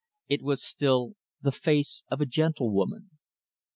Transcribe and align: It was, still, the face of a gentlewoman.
It 0.27 0.41
was, 0.41 0.63
still, 0.63 1.13
the 1.43 1.51
face 1.51 2.01
of 2.09 2.21
a 2.21 2.25
gentlewoman. 2.25 3.11